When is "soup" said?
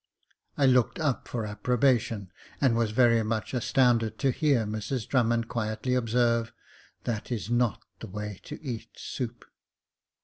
8.97-9.45